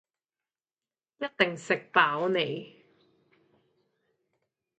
[1.19, 2.75] 一定食飽你